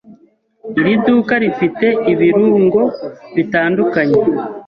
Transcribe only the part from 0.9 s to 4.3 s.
duka rifite ibirungo bitandukanye.